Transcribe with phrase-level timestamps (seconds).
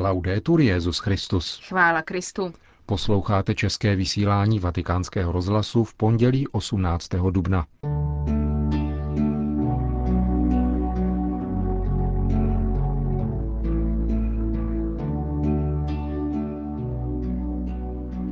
[0.00, 1.60] Laudetur Jezus Christus.
[1.68, 2.52] Chvála Kristu.
[2.86, 7.08] Posloucháte české vysílání Vatikánského rozhlasu v pondělí 18.
[7.30, 7.66] dubna.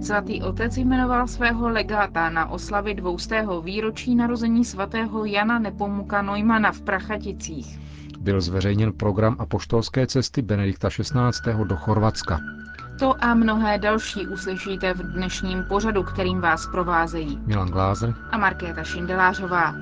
[0.01, 6.81] Svatý otec jmenoval svého legáta na oslavy dvoustého výročí narození svatého Jana Nepomuka Neumana v
[6.81, 7.79] Prachaticích.
[8.19, 11.65] Byl zveřejněn program apoštolské cesty Benedikta XVI.
[11.65, 12.41] do Chorvatska.
[12.99, 18.85] To a mnohé další uslyšíte v dnešním pořadu, kterým vás provázejí Milan Glázer a Markéta
[18.85, 19.75] Šindelářová.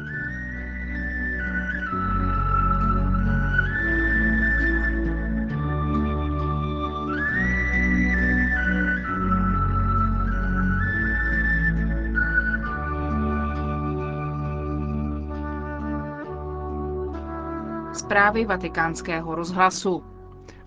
[17.95, 20.03] Zprávy vatikánského rozhlasu.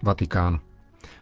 [0.04, 0.60] Vatikán.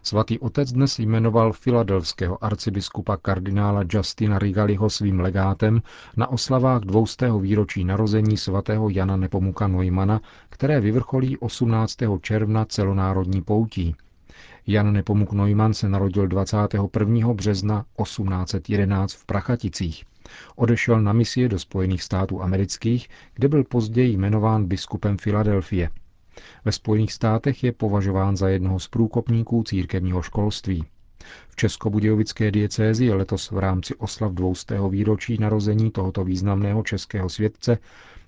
[0.02, 5.82] Svatý otec dnes jmenoval filadelfského arcibiskupa kardinála Justina Rigaliho svým legátem
[6.16, 11.96] na oslavách dvoustého výročí narození svatého Jana Nepomuka Neumana, které vyvrcholí 18.
[12.20, 13.96] června celonárodní poutí.
[14.68, 17.34] Jan Nepomuk Neumann se narodil 21.
[17.34, 20.04] března 1811 v Prachaticích.
[20.56, 25.90] Odešel na misie do Spojených států amerických, kde byl později jmenován biskupem Filadelfie.
[26.64, 30.84] Ve Spojených státech je považován za jednoho z průkopníků církevního školství.
[31.48, 37.78] V Českobudějovické diecézi je letos v rámci oslav dvoustého výročí narození tohoto významného českého světce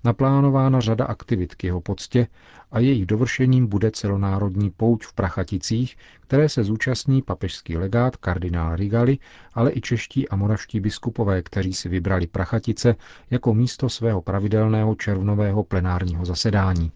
[0.05, 2.27] naplánována řada aktivit k jeho poctě
[2.73, 9.19] a jejich dovršením bude celonárodní pouť v Prachaticích, které se zúčastní papežský legát kardinál Rigali,
[9.55, 12.95] ale i čeští a moravští biskupové, kteří si vybrali Prachatice
[13.31, 16.93] jako místo svého pravidelného červnového plenárního zasedání.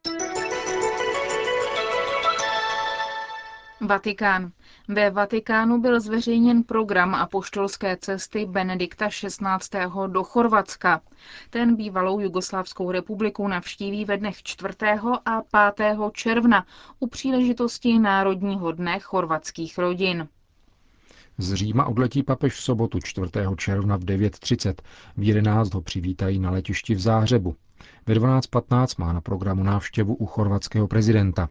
[3.88, 4.50] Vatikán.
[4.88, 9.78] Ve Vatikánu byl zveřejněn program apoštolské cesty Benedikta XVI.
[10.06, 11.00] do Chorvatska.
[11.50, 14.74] Ten bývalou Jugoslávskou republiku navštíví ve dnech 4.
[15.24, 15.42] a
[15.74, 15.98] 5.
[16.12, 16.66] června
[17.00, 20.28] u příležitosti Národního dne chorvatských rodin.
[21.38, 23.28] Z Říma odletí papež v sobotu 4.
[23.56, 24.74] června v 9.30.
[25.16, 27.56] V 11 ho přivítají na letišti v Záhřebu.
[28.06, 31.48] Ve 12.15 má na programu návštěvu u chorvatského prezidenta.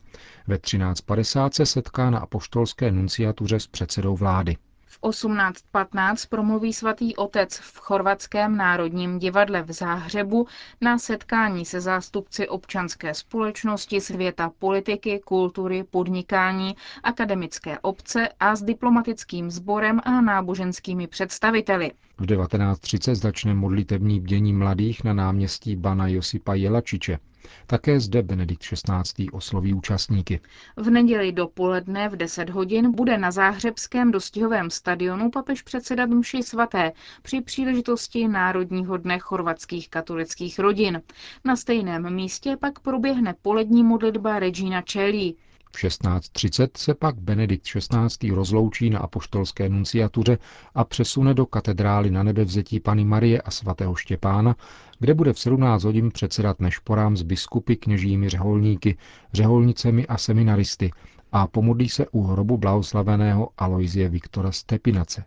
[0.47, 4.57] Ve 13.50 se setká na apoštolské nunciatuře s předsedou vlády.
[4.91, 10.47] V 18.15 promluví svatý otec v Chorvatském národním divadle v Záhřebu
[10.81, 19.51] na setkání se zástupci občanské společnosti, světa politiky, kultury, podnikání, akademické obce a s diplomatickým
[19.51, 21.91] sborem a náboženskými představiteli.
[22.17, 27.19] V 19.30 začne modlitební bdění mladých na náměstí Bana Josipa Jelačiče.
[27.67, 29.29] Také zde Benedikt XVI.
[29.31, 30.39] osloví účastníky.
[30.77, 36.91] V neděli dopoledne v 10 hodin bude na záhřebském dostihovém stadionu papež předsedat mši svaté
[37.21, 41.01] při příležitosti Národního dne chorvatských katolických rodin.
[41.45, 45.37] Na stejném místě pak proběhne polední modlitba Regina Celí.
[45.71, 48.31] V 16.30 se pak Benedikt XVI.
[48.31, 50.37] rozloučí na apoštolské nunciatuře
[50.75, 54.55] a přesune do katedrály na nebevzetí Pany Marie a svatého Štěpána,
[54.99, 58.97] kde bude v 17 hodin předsedat nešporám z biskupy, kněžími, řeholníky,
[59.33, 60.91] řeholnicemi a seminaristy
[61.31, 65.23] a pomodlí se u hrobu blahoslaveného Aloizie Viktora Stepinace.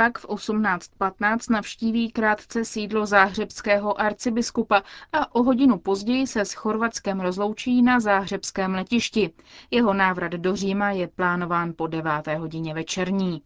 [0.00, 7.20] Pak v 18.15 navštíví krátce sídlo záhřebského arcibiskupa a o hodinu později se s Chorvatskem
[7.20, 9.30] rozloučí na záhřebském letišti.
[9.70, 12.12] Jeho návrat do Říma je plánován po 9.
[12.38, 13.42] hodině večerní.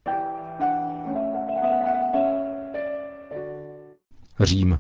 [4.41, 4.79] Řím.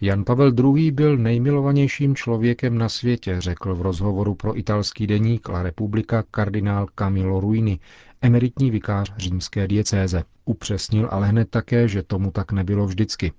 [0.00, 0.90] Jan Pavel II.
[0.90, 7.40] byl nejmilovanějším člověkem na světě, řekl v rozhovoru pro italský deník La Repubblica kardinál Camillo
[7.40, 7.78] Ruini,
[8.26, 10.24] emeritní vikář římské diecéze.
[10.44, 13.32] Upřesnil ale hned také, že tomu tak nebylo vždycky.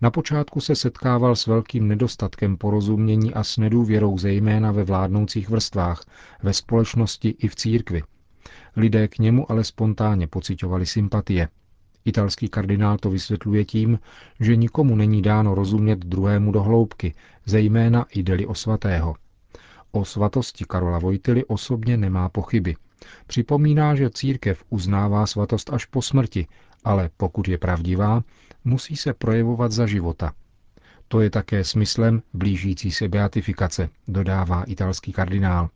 [0.00, 6.04] Na počátku se setkával s velkým nedostatkem porozumění a s nedůvěrou zejména ve vládnoucích vrstvách,
[6.42, 8.02] ve společnosti i v církvi.
[8.76, 11.48] Lidé k němu ale spontánně pocitovali sympatie.
[12.04, 13.98] Italský kardinál to vysvětluje tím,
[14.40, 17.14] že nikomu není dáno rozumět druhému do hloubky,
[17.46, 19.14] zejména jde o svatého.
[19.92, 22.76] O svatosti Karola Vojtily osobně nemá pochyby.
[23.26, 26.46] Připomíná, že církev uznává svatost až po smrti,
[26.84, 28.22] ale pokud je pravdivá,
[28.64, 30.32] musí se projevovat za života.
[31.08, 35.70] To je také smyslem blížící se beatifikace, dodává italský kardinál.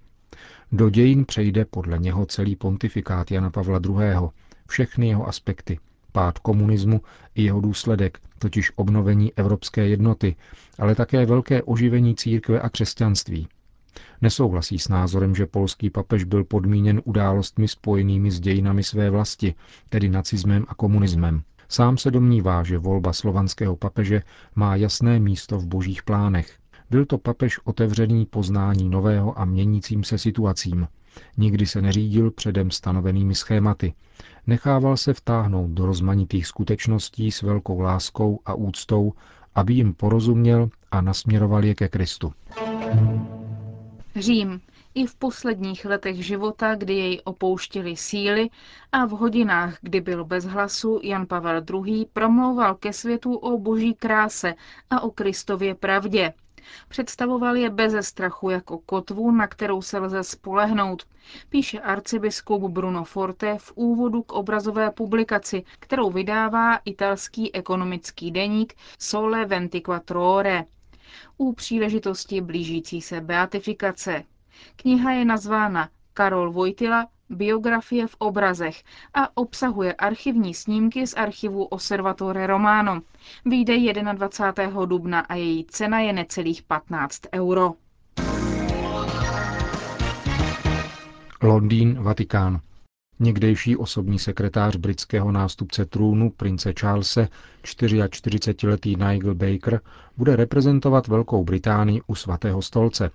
[0.73, 4.29] Do dějin přejde podle něho celý pontifikát Jana Pavla II.,
[4.69, 5.79] všechny jeho aspekty,
[6.13, 7.01] pád komunismu
[7.35, 10.37] i jeho důsledek, totiž obnovení evropské jednoty,
[10.79, 13.49] ale také velké oživení církve a křesťanství.
[14.21, 19.55] Nesouhlasí s názorem, že polský papež byl podmíněn událostmi spojenými s dějinami své vlasti,
[19.89, 21.43] tedy nacismem a komunismem.
[21.69, 24.23] Sám se domnívá, že volba slovanského papeže
[24.55, 26.59] má jasné místo v božích plánech.
[26.91, 30.89] Byl to papež otevřený poznání nového a měnícím se situacím.
[31.37, 33.95] Nikdy se neřídil předem stanovenými schématy.
[34.47, 39.13] Nechával se vtáhnout do rozmanitých skutečností s velkou láskou a úctou,
[39.55, 42.33] aby jim porozuměl a nasměroval je ke Kristu.
[44.19, 44.61] Řím.
[44.95, 48.51] I v posledních letech života, kdy jej opouštěly síly
[48.93, 52.07] a v hodinách, kdy byl bez hlasu, Jan Pavel II.
[52.13, 54.55] promlouval ke světu o boží kráse
[54.91, 56.33] a o Kristově pravdě.
[56.89, 61.05] Představoval je beze strachu jako kotvu, na kterou se lze spolehnout,
[61.49, 69.45] píše arcibiskup Bruno Forte v úvodu k obrazové publikaci, kterou vydává italský ekonomický deník Sole
[69.45, 70.65] 24 Ore
[71.37, 74.25] u příležitosti blížící se beatifikace.
[74.77, 78.83] Kniha je nazvána Karol Vojtila Biografie v obrazech
[79.15, 83.01] a obsahuje archivní snímky z archivu Osservatore Romano.
[83.45, 84.85] Výjde 21.
[84.85, 87.75] dubna a její cena je necelých 15 euro.
[91.43, 92.61] Londýn, Vatikán.
[93.21, 97.29] Někdejší osobní sekretář britského nástupce trůnu prince Charlese,
[97.63, 99.81] 44-letý Nigel Baker,
[100.17, 103.11] bude reprezentovat Velkou Británii u svatého stolce.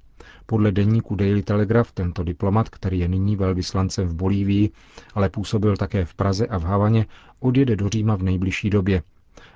[0.46, 4.70] Podle deníku Daily Telegraph tento diplomat, který je nyní velvyslancem v Bolívii,
[5.14, 7.06] ale působil také v Praze a v Havaně,
[7.40, 9.04] odjede do Říma v nejbližší době.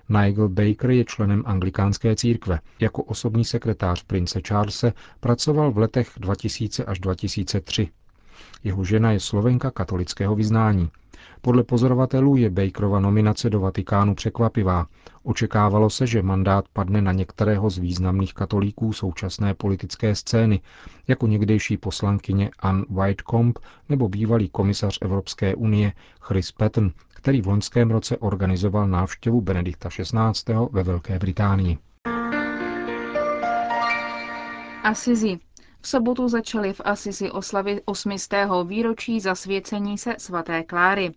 [0.09, 2.59] Nigel Baker je členem anglikánské církve.
[2.79, 7.89] Jako osobní sekretář prince Charlese pracoval v letech 2000 až 2003.
[8.63, 10.89] Jeho žena je slovenka katolického vyznání.
[11.41, 14.85] Podle pozorovatelů je Bakerova nominace do Vatikánu překvapivá.
[15.23, 20.61] Očekávalo se, že mandát padne na některého z významných katolíků současné politické scény,
[21.07, 27.91] jako někdejší poslankyně Ann Whitecomb nebo bývalý komisař Evropské unie Chris Patton, který v loňském
[27.91, 30.53] roce organizoval návštěvu Benedikta XVI.
[30.71, 31.77] ve Velké Británii.
[34.83, 35.39] Asizi.
[35.81, 38.11] V sobotu začali v Asisi oslavy 8.
[38.65, 41.11] výročí zasvěcení se svaté Kláry.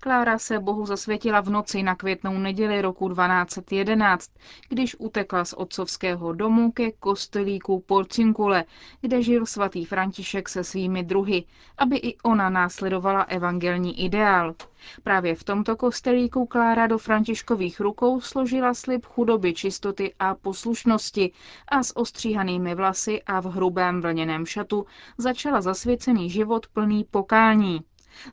[0.00, 4.30] Klára se Bohu zasvětila v noci na květnou neděli roku 1211,
[4.68, 8.64] když utekla z otcovského domu ke kostelíku Porcinkule,
[9.00, 11.44] kde žil svatý František se svými druhy,
[11.78, 14.54] aby i ona následovala evangelní ideál.
[15.02, 21.32] Právě v tomto kostelíku Klára do Františkových rukou složila slib chudoby, čistoty a poslušnosti
[21.68, 24.86] a s ostříhanými vlasy a v hrubém vlněném šatu
[25.18, 27.80] začala zasvěcený život plný pokání.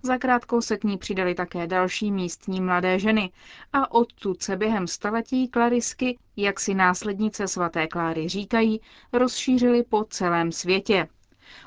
[0.03, 3.31] Zakrátko se k ní přidali také další místní mladé ženy
[3.73, 8.81] a odtud se během staletí klarisky, jak si následnice svaté Kláry říkají,
[9.13, 11.07] rozšířily po celém světě.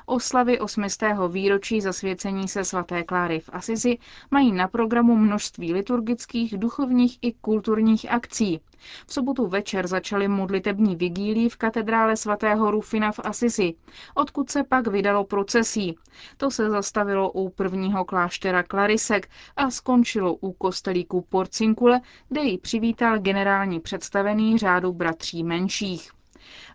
[0.05, 0.83] Oslavy 8.
[1.29, 3.97] výročí zasvěcení se svaté Kláry v Asizi
[4.31, 8.59] mají na programu množství liturgických, duchovních i kulturních akcí.
[9.07, 13.73] V sobotu večer začaly modlitební vigílí v katedrále svatého Rufina v Asisi,
[14.15, 15.95] odkud se pak vydalo procesí.
[16.37, 23.19] To se zastavilo u prvního kláštera Klarisek a skončilo u kostelíku Porcinkule, kde ji přivítal
[23.19, 26.11] generální představený řádu bratří menších.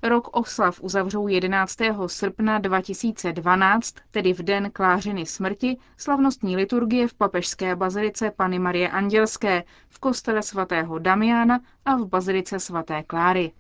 [0.03, 1.77] Rok oslav uzavřou 11.
[2.07, 9.65] srpna 2012, tedy v den Klářiny smrti, slavnostní liturgie v papežské bazilice Pany Marie Andělské,
[9.89, 13.53] v kostele svatého Damiana a v bazilice svaté Kláry.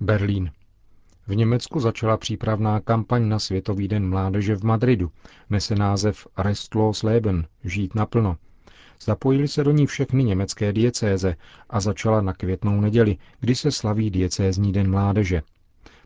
[0.00, 0.50] Berlín.
[1.26, 5.10] V Německu začala přípravná kampaň na Světový den mládeže v Madridu.
[5.50, 8.36] Nese název Restlos Leben, žít naplno.
[9.04, 11.36] Zapojili se do ní všechny německé diecéze
[11.70, 15.42] a začala na květnou neděli, kdy se slaví diecézní den mládeže.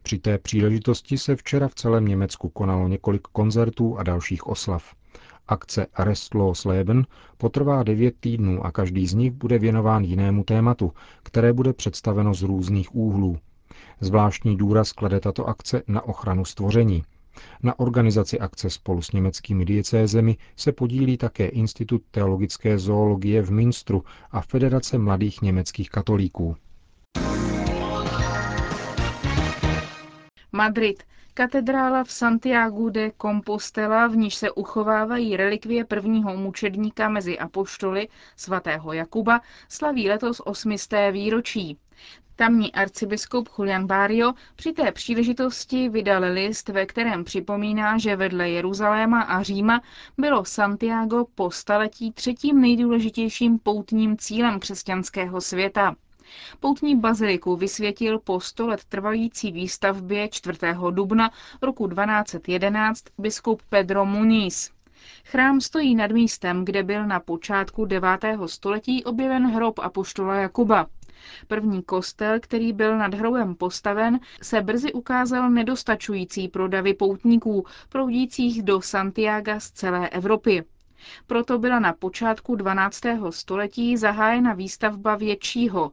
[0.03, 4.95] Při té příležitosti se včera v celém Německu konalo několik koncertů a dalších oslav.
[5.49, 7.07] Akce Restlos Leben
[7.39, 12.43] potrvá devět týdnů a každý z nich bude věnován jinému tématu, které bude představeno z
[12.43, 13.39] různých úhlů.
[14.01, 17.03] Zvláštní důraz klade tato akce na ochranu stvoření.
[17.63, 24.05] Na organizaci akce spolu s německými diecézemi se podílí také Institut teologické zoologie v Minstru
[24.31, 26.57] a Federace mladých německých katolíků.
[30.53, 31.03] Madrid.
[31.35, 38.93] Katedrála v Santiago de Compostela, v níž se uchovávají relikvie prvního mučedníka mezi apoštoly, svatého
[38.93, 41.79] Jakuba, slaví letos osmisté výročí.
[42.37, 49.21] Tamní arcibiskup Julian Barrio při té příležitosti vydal list, ve kterém připomíná, že vedle Jeruzaléma
[49.21, 49.81] a Říma
[50.19, 55.95] bylo Santiago po staletí třetím nejdůležitějším poutním cílem křesťanského světa.
[56.61, 60.59] Poutní baziliku vysvětil po sto let trvající výstavbě 4.
[60.91, 61.31] dubna
[61.63, 64.71] roku 1211 biskup Pedro Muniz.
[65.25, 68.09] Chrám stojí nad místem, kde byl na počátku 9.
[68.47, 70.87] století objeven hrob apoštola Jakuba.
[71.49, 78.63] První kostel, který byl nad hrobem postaven, se brzy ukázal nedostačující pro davy poutníků, proudících
[78.63, 80.65] do Santiaga z celé Evropy.
[81.27, 83.01] Proto byla na počátku 12.
[83.31, 85.93] století zahájena výstavba většího.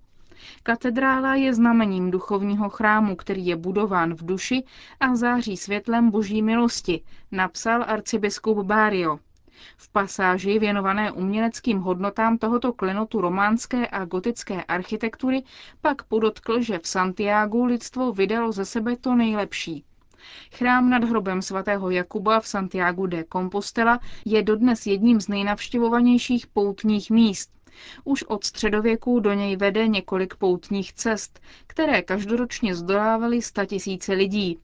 [0.64, 4.64] Katedrála je znamením duchovního chrámu, který je budován v duši
[5.00, 9.20] a září světlem boží milosti, napsal arcibiskup Bário.
[9.78, 15.44] V pasáži věnované uměleckým hodnotám tohoto klenotu románské a gotické architektury
[15.82, 19.84] pak podotkl, že v Santiagu lidstvo vydalo ze sebe to nejlepší.
[20.54, 27.12] Chrám nad hrobem svatého Jakuba v Santiago de Compostela je dodnes jedním z nejnavštěvovanějších poutních
[27.12, 27.50] míst.
[28.04, 34.60] Už od středověku do něj vede několik poutních cest, které každoročně zdolávaly statisíce lidí.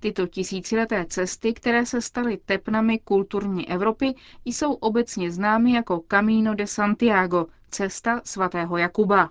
[0.00, 6.66] Tyto tisícileté cesty, které se staly tepnami kulturní Evropy, jsou obecně známy jako Camino de
[6.66, 9.30] Santiago, cesta svatého Jakuba.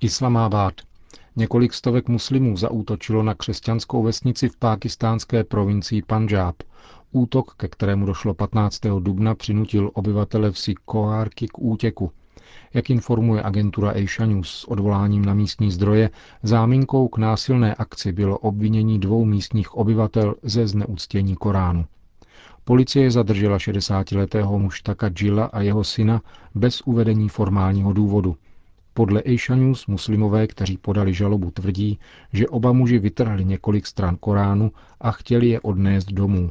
[0.00, 0.74] Islamabad.
[1.36, 6.56] Několik stovek muslimů zaútočilo na křesťanskou vesnici v pákistánské provincii Panjab.
[7.12, 8.80] Útok, ke kterému došlo 15.
[9.00, 12.12] dubna, přinutil obyvatele vsi Kohárky k útěku.
[12.74, 16.10] Jak informuje agentura Asia News s odvoláním na místní zdroje,
[16.42, 21.84] záminkou k násilné akci bylo obvinění dvou místních obyvatel ze zneuctění Koránu.
[22.64, 26.22] Policie zadržela 60-letého muštaka Džila a jeho syna
[26.54, 28.36] bez uvedení formálního důvodu.
[28.94, 31.98] Podle Asia News muslimové, kteří podali žalobu, tvrdí,
[32.32, 36.50] že oba muži vytrhli několik stran Koránu a chtěli je odnést domů.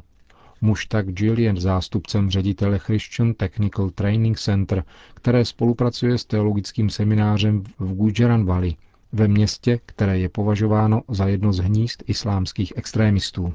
[0.62, 7.64] Muž tak Jill je zástupcem ředitele Christian Technical Training Center, které spolupracuje s teologickým seminářem
[7.80, 8.76] v Gujaran Valley,
[9.12, 13.54] ve městě, které je považováno za jedno z hnízd islámských extrémistů.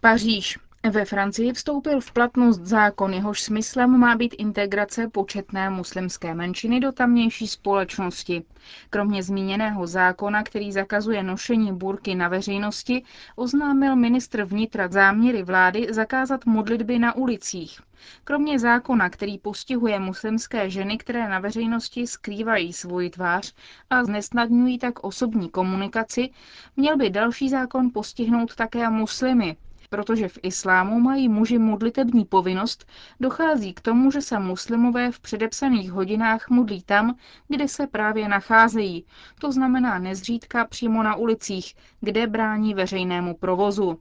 [0.00, 0.58] Paříž.
[0.90, 6.92] Ve Francii vstoupil v platnost zákon, jehož smyslem má být integrace početné muslimské menšiny do
[6.92, 8.44] tamnější společnosti.
[8.90, 13.02] Kromě zmíněného zákona, který zakazuje nošení burky na veřejnosti,
[13.36, 17.80] oznámil ministr vnitra záměry vlády zakázat modlitby na ulicích.
[18.24, 23.54] Kromě zákona, který postihuje muslimské ženy, které na veřejnosti skrývají svoji tvář
[23.90, 26.30] a znesnadňují tak osobní komunikaci,
[26.76, 29.56] měl by další zákon postihnout také muslimy,
[29.90, 32.86] Protože v islámu mají muži modlitební povinnost,
[33.20, 37.16] dochází k tomu, že se muslimové v předepsaných hodinách modlí tam,
[37.48, 39.04] kde se právě nacházejí,
[39.40, 43.98] to znamená nezřídka přímo na ulicích, kde brání veřejnému provozu.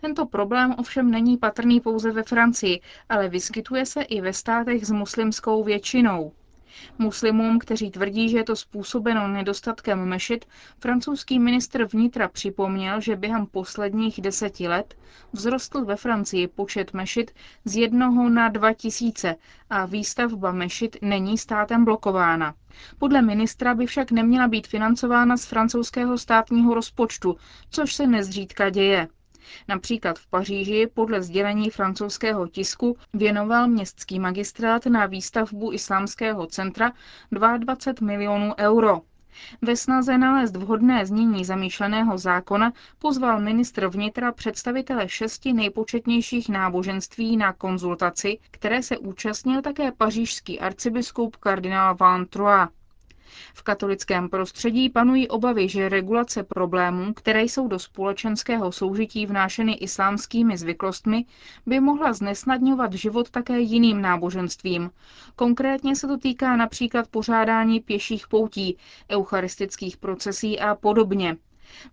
[0.00, 4.90] Tento problém ovšem není patrný pouze ve Francii, ale vyskytuje se i ve státech s
[4.90, 6.32] muslimskou většinou.
[6.98, 10.44] Muslimům, kteří tvrdí, že je to způsobeno nedostatkem mešit,
[10.80, 14.94] francouzský ministr vnitra připomněl, že během posledních deseti let
[15.34, 17.30] vzrostl ve Francii počet mešit
[17.64, 19.36] z jednoho na dva tisíce
[19.70, 22.54] a výstavba mešit není státem blokována.
[22.98, 27.36] Podle ministra by však neměla být financována z francouzského státního rozpočtu,
[27.70, 29.08] což se nezřídka děje.
[29.68, 36.92] Například v Paříži podle sdělení francouzského tisku věnoval městský magistrát na výstavbu islámského centra
[37.30, 39.00] 22 milionů euro.
[39.62, 47.52] Ve snaze nalézt vhodné znění zamýšleného zákona pozval ministr vnitra představitele šesti nejpočetnějších náboženství na
[47.52, 52.68] konzultaci, které se účastnil také pařížský arcibiskup kardinál Van Troyes.
[53.54, 60.56] V katolickém prostředí panují obavy, že regulace problémů, které jsou do společenského soužití vnášeny islámskými
[60.56, 61.24] zvyklostmi,
[61.66, 64.90] by mohla znesnadňovat život také jiným náboženstvím.
[65.36, 68.76] Konkrétně se to týká například pořádání pěších poutí,
[69.10, 71.36] eucharistických procesí a podobně.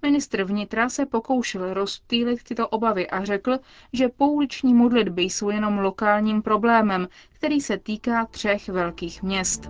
[0.01, 3.57] Ministr vnitra se pokoušel rozptýlit tyto obavy a řekl,
[3.93, 9.69] že pouliční modlitby jsou jenom lokálním problémem, který se týká třech velkých měst.